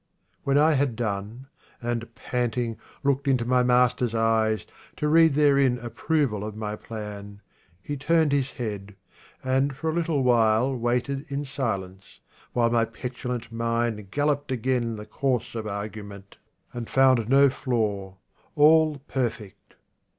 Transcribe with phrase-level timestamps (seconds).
[0.43, 1.45] When I had done,
[1.79, 4.65] And, panting, looked into my master's eyes
[4.97, 7.39] To read therein approval of my plan,
[7.83, 8.95] He turned his head,
[9.43, 12.19] and for a little while Waited in silence,
[12.51, 16.85] while my petulant mind Galloped again the course of argument 9i THE GRAVE OF OMAR
[16.85, 18.17] KHAYYAM And found no flaw,
[18.55, 19.75] all perfect.